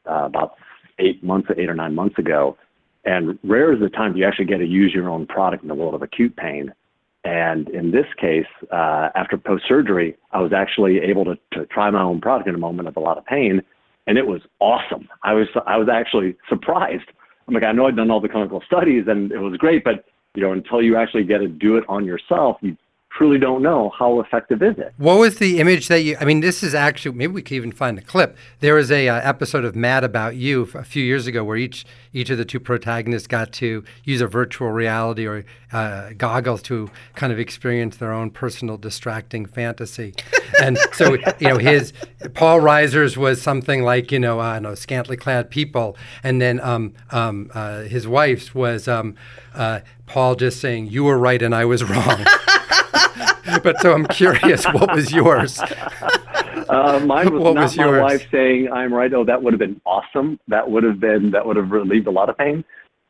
[0.09, 0.55] uh, about
[0.99, 2.57] eight months, eight or nine months ago.
[3.05, 5.75] And rare is the time you actually get to use your own product in the
[5.75, 6.73] world of acute pain.
[7.25, 11.91] And in this case, uh, after post surgery, I was actually able to, to try
[11.91, 13.63] my own product in a moment of a lot of pain,
[14.07, 15.09] and it was awesome.
[15.25, 17.11] I was I was actually surprised.
[17.49, 20.05] I'm like, I know I've done all the clinical studies, and it was great, but
[20.37, 22.77] you know, until you actually get to do it on yourself, you
[23.17, 24.93] truly don't know how effective is it.
[24.99, 26.17] What was the image that you?
[26.21, 28.37] I mean, this is actually maybe we could even find the clip.
[28.61, 31.87] There was a uh, episode of Mad About You a few years ago where each
[32.13, 36.91] each of the two protagonists got to use a virtual reality or uh, goggles to
[37.15, 40.15] kind of experience their own personal distracting fantasy.
[40.63, 41.93] and so you know, his
[42.35, 46.61] Paul Reiser's was something like you know, I don't know, scantily clad people, and then
[46.61, 49.15] um, um, uh, his wife's was um,
[49.55, 52.25] uh, Paul just saying, "You were right and I was wrong."
[53.63, 55.61] but so I'm curious, what was yours?
[56.69, 58.03] Uh, mine was what not was my yours?
[58.03, 60.41] wife saying, "I'm right." Oh, that would have been awesome.
[60.49, 62.65] That would have been that would have relieved a lot of pain.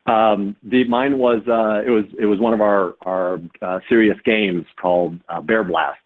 [0.05, 4.17] Um, the mine was uh, it was it was one of our our uh, serious
[4.23, 5.99] games called uh, Bear Blast,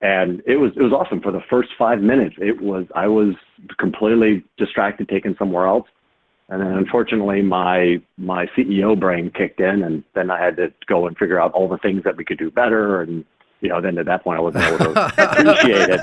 [0.00, 1.20] and it was it was awesome.
[1.20, 3.34] For the first five minutes, it was I was
[3.78, 5.86] completely distracted, taken somewhere else,
[6.48, 11.06] and then unfortunately my my CEO brain kicked in, and then I had to go
[11.06, 13.24] and figure out all the things that we could do better and
[13.60, 16.00] you know, then at that point I wasn't able to appreciate it.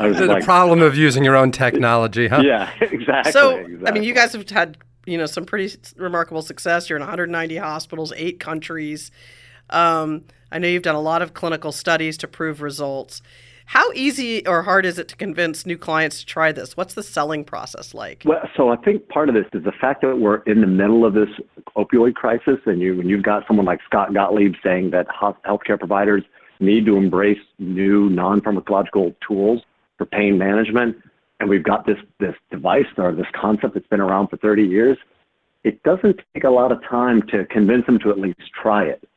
[0.00, 2.42] I was the like, problem of using your own technology, huh?
[2.44, 3.32] Yeah, exactly.
[3.32, 3.86] So, exactly.
[3.86, 6.88] I mean, you guys have had you know some pretty remarkable success.
[6.88, 9.10] You're in 190 hospitals, eight countries.
[9.70, 13.22] Um, I know you've done a lot of clinical studies to prove results.
[13.66, 16.74] How easy or hard is it to convince new clients to try this?
[16.74, 18.22] What's the selling process like?
[18.24, 21.04] Well, so I think part of this is the fact that we're in the middle
[21.04, 21.28] of this
[21.76, 26.24] opioid crisis, and you when you've got someone like Scott Gottlieb saying that healthcare providers
[26.60, 29.62] need to embrace new non-pharmacological tools
[29.96, 30.96] for pain management,
[31.40, 34.98] and we've got this this device or this concept that's been around for 30 years,
[35.64, 39.08] it doesn't take a lot of time to convince them to at least try it.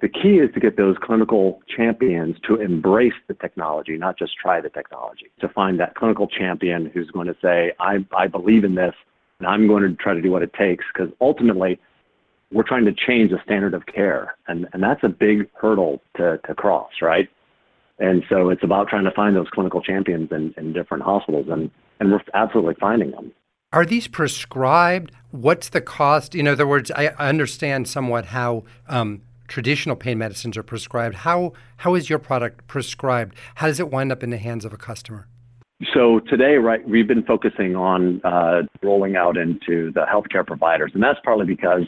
[0.00, 4.60] The key is to get those clinical champions to embrace the technology, not just try
[4.60, 5.30] the technology.
[5.40, 8.94] To find that clinical champion who's going to say, I, I believe in this
[9.38, 11.78] and I'm going to try to do what it takes because ultimately
[12.52, 14.36] we're trying to change the standard of care.
[14.46, 17.28] And, and that's a big hurdle to, to cross, right?
[17.98, 21.70] And so it's about trying to find those clinical champions in, in different hospitals, and,
[21.98, 23.32] and we're absolutely finding them.
[23.72, 25.12] Are these prescribed?
[25.30, 26.34] What's the cost?
[26.34, 31.16] In other words, I understand somewhat how um, traditional pain medicines are prescribed.
[31.16, 33.34] How, how is your product prescribed?
[33.56, 35.26] How does it wind up in the hands of a customer?
[35.92, 41.02] So today, right, we've been focusing on uh, rolling out into the healthcare providers, and
[41.02, 41.82] that's partly because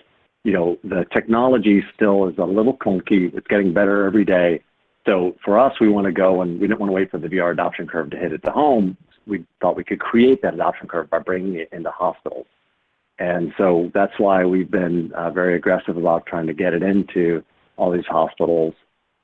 [0.48, 3.30] you know, the technology still is a little clunky.
[3.34, 4.62] It's getting better every day.
[5.04, 7.28] So for us, we want to go and we didn't want to wait for the
[7.28, 8.96] VR adoption curve to hit at the home.
[9.26, 12.46] We thought we could create that adoption curve by bringing it into hospitals.
[13.18, 17.44] And so that's why we've been uh, very aggressive about trying to get it into
[17.76, 18.72] all these hospitals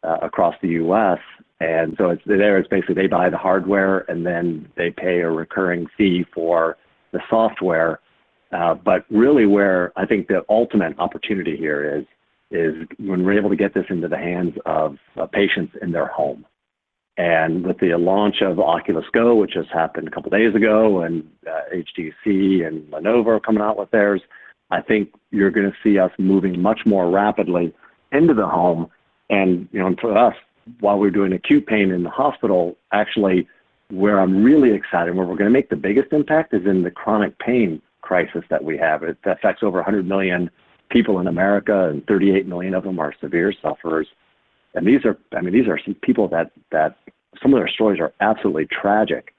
[0.02, 1.20] uh, across the U.S.
[1.60, 2.58] And so it's there.
[2.58, 6.76] It's basically they buy the hardware and then they pay a recurring fee for
[7.12, 8.00] the software
[8.84, 12.04] but really, where I think the ultimate opportunity here is
[12.50, 16.06] is when we're able to get this into the hands of uh, patients in their
[16.06, 16.46] home.
[17.16, 21.28] And with the launch of Oculus Go, which just happened a couple days ago, and
[21.48, 24.20] uh, HTC and Lenovo coming out with theirs,
[24.70, 27.72] I think you're going to see us moving much more rapidly
[28.12, 28.88] into the home
[29.30, 30.34] And you know, for us,
[30.80, 33.48] while we're doing acute pain in the hospital, actually,
[33.90, 36.90] where I'm really excited, where we're going to make the biggest impact, is in the
[36.90, 39.02] chronic pain crisis that we have.
[39.02, 40.50] It affects over 100 million
[40.90, 44.06] people in America, and 38 million of them are severe sufferers.
[44.74, 46.96] And these are, I mean, these are some people that that
[47.42, 49.34] some of their stories are absolutely tragic.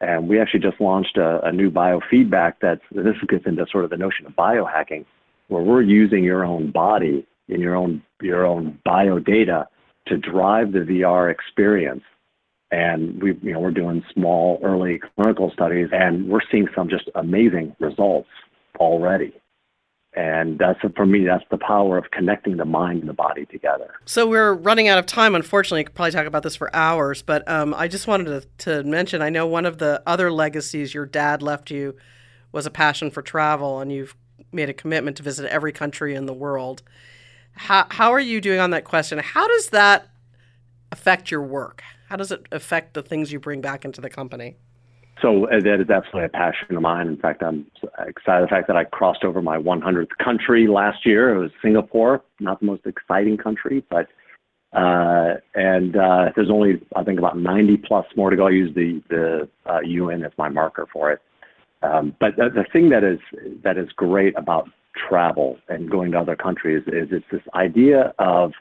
[0.00, 3.90] And we actually just launched a, a new biofeedback that's this gets into sort of
[3.90, 5.04] the notion of biohacking,
[5.48, 9.66] where we're using your own body in your own your own bio data
[10.06, 12.02] to drive the VR experience.
[12.72, 17.10] And we, you know, we're doing small early clinical studies, and we're seeing some just
[17.14, 18.28] amazing results
[18.80, 19.34] already.
[20.14, 23.94] And that's for me, that's the power of connecting the mind and the body together.
[24.06, 25.34] So we're running out of time.
[25.34, 28.24] Unfortunately, I could probably talk about this for hours, but um, I just wanted
[28.58, 29.22] to, to mention.
[29.22, 31.96] I know one of the other legacies your dad left you
[32.52, 34.14] was a passion for travel, and you've
[34.50, 36.82] made a commitment to visit every country in the world.
[37.52, 39.18] How how are you doing on that question?
[39.18, 40.08] How does that
[40.90, 41.82] affect your work?
[42.12, 44.54] How does it affect the things you bring back into the company?
[45.22, 47.06] So uh, that is absolutely a passion of mine.
[47.06, 47.64] In fact, I'm
[48.06, 51.34] excited the fact that I crossed over my 100th country last year.
[51.34, 54.08] It was Singapore, not the most exciting country, but
[54.74, 58.46] uh, and uh, there's only I think about 90 plus more to go.
[58.46, 61.22] I use the the uh, UN as my marker for it.
[61.82, 63.20] Um, but the, the thing that is
[63.64, 64.68] that is great about
[65.08, 68.52] travel and going to other countries is it's this idea of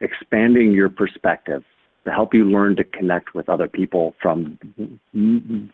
[0.00, 1.64] expanding your perspective
[2.04, 4.58] to help you learn to connect with other people from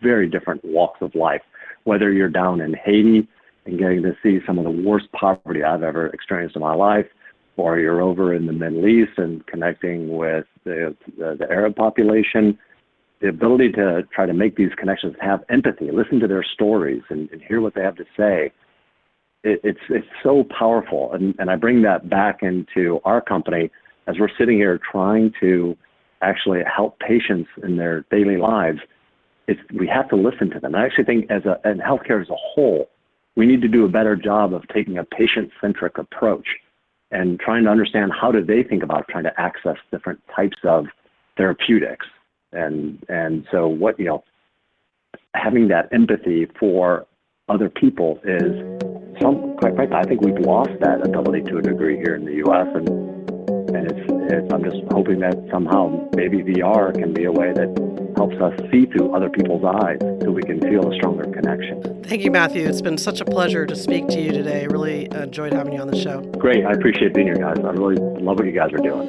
[0.03, 1.43] very different walks of life.
[1.85, 3.29] Whether you're down in Haiti
[3.65, 7.07] and getting to see some of the worst poverty I've ever experienced in my life,
[7.57, 12.59] or you're over in the Middle East and connecting with the, the, the Arab population,
[13.21, 17.31] the ability to try to make these connections, have empathy, listen to their stories, and,
[17.31, 18.53] and hear what they have to say.
[19.43, 23.71] It, it's it's so powerful, and, and I bring that back into our company
[24.07, 25.77] as we're sitting here trying to
[26.23, 28.79] actually help patients in their daily lives,
[29.49, 30.75] it's, we have to listen to them.
[30.75, 32.89] I actually think as a, in healthcare as a whole,
[33.37, 36.47] we need to do a better job of taking a patient-centric approach
[37.11, 40.87] and trying to understand how do they think about trying to access different types of
[41.37, 42.07] therapeutics.
[42.53, 44.25] And, and so what, you know,
[45.35, 47.07] having that empathy for
[47.49, 48.53] other people is
[49.21, 52.35] some, quite frankly, I think we've lost that ability to a degree here in the
[52.47, 52.67] U.S.
[52.75, 53.16] And
[53.69, 58.13] and it's, it's, I'm just hoping that somehow maybe VR can be a way that
[58.17, 62.03] helps us see through other people's eyes so we can feel a stronger connection.
[62.05, 62.67] Thank you, Matthew.
[62.67, 64.67] It's been such a pleasure to speak to you today.
[64.67, 66.21] Really enjoyed having you on the show.
[66.39, 66.65] Great.
[66.65, 67.59] I appreciate being here, guys.
[67.59, 69.09] I really love what you guys are doing.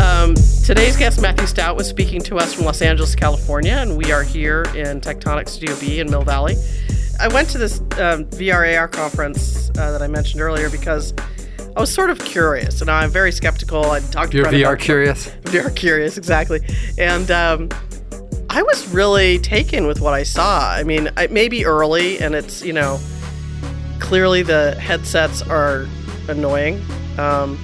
[0.00, 4.12] Um, today's guest, Matthew Stoudt, was speaking to us from Los Angeles, California, and we
[4.12, 6.56] are here in Tech Tonics Studio B in Mill Valley.
[7.22, 11.14] I went to this um, VRAR conference uh, that I mentioned earlier because
[11.76, 13.92] I was sort of curious, and I'm very skeptical.
[13.92, 15.28] I talked to You're VR curious.
[15.42, 16.58] VR curious, exactly.
[16.98, 17.68] And um,
[18.50, 20.68] I was really taken with what I saw.
[20.68, 22.98] I mean, it may be early, and it's you know,
[24.00, 25.86] clearly the headsets are
[26.26, 26.84] annoying.
[27.18, 27.56] Um,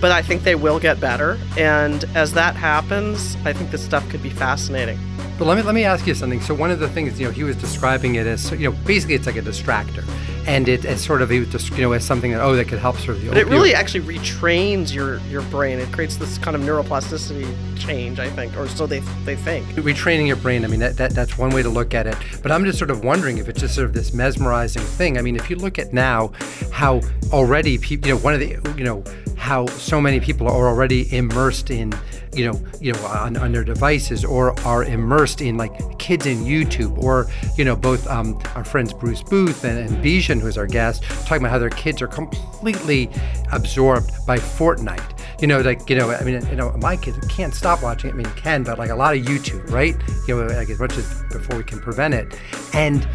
[0.00, 1.38] but I think they will get better.
[1.56, 4.98] And as that happens, I think this stuff could be fascinating.
[5.38, 6.40] But let me let me ask you something.
[6.40, 9.14] So one of the things you know he was describing it as you know basically
[9.14, 10.04] it's like a distractor,
[10.48, 12.66] and it as sort of he was just you know as something that oh that
[12.66, 13.28] could help sort of the.
[13.28, 15.78] But it really actually retrains your your brain.
[15.78, 19.64] It creates this kind of neuroplasticity change, I think, or so they they think.
[19.76, 20.64] Retraining your brain.
[20.64, 22.16] I mean that, that that's one way to look at it.
[22.42, 25.18] But I'm just sort of wondering if it's just sort of this mesmerizing thing.
[25.18, 26.32] I mean, if you look at now
[26.72, 27.00] how
[27.32, 29.04] already people you know one of the you know
[29.38, 31.94] how so many people are already immersed in
[32.34, 36.38] you know, you know, on, on their devices or are immersed in like kids in
[36.38, 40.66] YouTube or, you know, both um, our friends Bruce Booth and, and Bijan, who's our
[40.66, 43.10] guest, talking about how their kids are completely
[43.52, 45.17] absorbed by Fortnite.
[45.40, 48.14] You know, like, you know, I mean, you know, my kids can't stop watching it.
[48.14, 49.96] I mean, can, but like a lot of YouTube, right?
[50.26, 52.36] You know, like as much as before we can prevent it.
[52.72, 53.06] And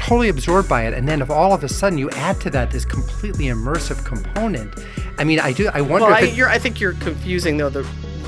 [0.00, 0.94] totally absorbed by it.
[0.94, 4.74] And then if all of a sudden you add to that this completely immersive component,
[5.18, 7.86] I mean, I do, I wonder well, if I, I think you're confusing though the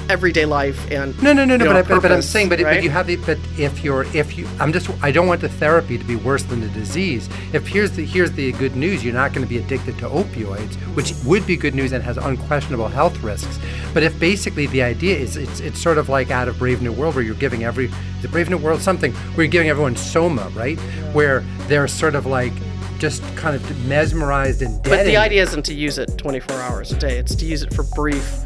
[0.09, 2.61] everyday life and no no no no know, but, I, but, but, I'm saying but,
[2.61, 2.77] right?
[2.77, 5.49] but you have the but if you're if you I'm just I don't want the
[5.49, 9.15] therapy to be worse than the disease if here's the here's the good news you're
[9.15, 12.89] not going to be addicted to opioids which would be good news and has unquestionable
[12.89, 13.59] health risks
[13.95, 16.93] but if basically the idea is it's it's sort of like out of Brave New
[16.93, 17.91] World where you're giving every
[18.23, 20.79] the Brave New World something where you're giving everyone soma right
[21.13, 22.53] where they're sort of like
[22.99, 24.91] just kind of mesmerized and dead.
[24.91, 27.19] But the idea isn't to use it 24 hours a day.
[27.19, 28.45] It's to use it for brief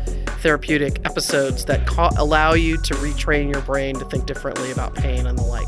[0.50, 5.26] therapeutic episodes that ca- allow you to retrain your brain to think differently about pain
[5.26, 5.66] and the like.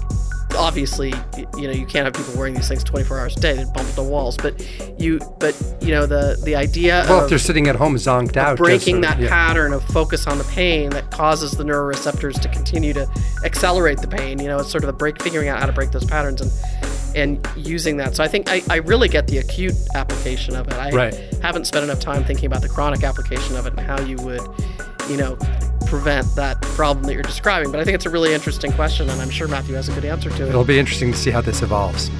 [0.57, 1.13] obviously,
[1.57, 3.55] you know, you can't have people wearing these things 24 hours a day.
[3.55, 4.37] They bump the walls.
[4.37, 4.55] But
[5.01, 8.37] you, but you know, the the idea Well, of if they're sitting at home zonked
[8.37, 9.29] out, breaking that yeah.
[9.29, 13.07] pattern of focus on the pain that causes the neuroreceptors to continue to
[13.45, 14.39] accelerate the pain.
[14.39, 16.51] You know, it's sort of a break, figuring out how to break those patterns and
[17.15, 18.15] and using that.
[18.17, 20.75] So I think I, I really get the acute application of it.
[20.75, 21.15] I Right.
[21.43, 24.41] haven't spent enough time thinking about the chronic application of it and how you would,
[25.09, 25.37] you know,
[25.87, 27.71] prevent that problem that you're describing.
[27.71, 30.05] But I think it's a really interesting question, and I'm sure Matthew has a good
[30.05, 30.49] answer to it.
[30.51, 32.11] It'll be interesting to see how this evolves.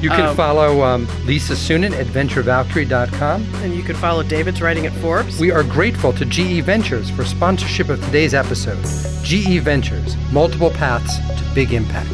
[0.00, 3.42] You can Um, follow um, Lisa Suennen at venturevalkyrie.com.
[3.62, 5.40] And you can follow David's writing at Forbes.
[5.40, 8.78] We are grateful to GE Ventures for sponsorship of today's episode.
[9.24, 12.10] GE Ventures, multiple paths to big impact.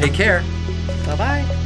[0.00, 0.42] Take care.
[1.12, 1.61] Bye bye.